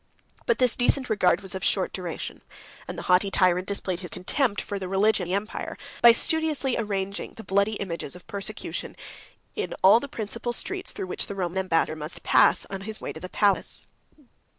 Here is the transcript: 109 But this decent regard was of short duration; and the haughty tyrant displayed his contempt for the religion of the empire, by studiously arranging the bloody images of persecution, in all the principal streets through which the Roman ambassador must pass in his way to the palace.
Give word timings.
109 0.45 0.45
But 0.47 0.57
this 0.57 0.75
decent 0.75 1.11
regard 1.11 1.41
was 1.41 1.53
of 1.53 1.63
short 1.63 1.93
duration; 1.93 2.41
and 2.87 2.97
the 2.97 3.03
haughty 3.03 3.29
tyrant 3.29 3.67
displayed 3.67 3.99
his 3.99 4.09
contempt 4.09 4.59
for 4.59 4.79
the 4.79 4.87
religion 4.89 5.25
of 5.25 5.29
the 5.29 5.35
empire, 5.35 5.77
by 6.01 6.11
studiously 6.11 6.75
arranging 6.75 7.33
the 7.35 7.43
bloody 7.43 7.73
images 7.73 8.15
of 8.15 8.25
persecution, 8.25 8.95
in 9.53 9.75
all 9.83 9.99
the 9.99 10.07
principal 10.09 10.53
streets 10.53 10.91
through 10.91 11.05
which 11.05 11.27
the 11.27 11.35
Roman 11.35 11.59
ambassador 11.59 11.95
must 11.95 12.23
pass 12.23 12.65
in 12.65 12.81
his 12.81 12.99
way 12.99 13.13
to 13.13 13.19
the 13.19 13.29
palace. 13.29 13.85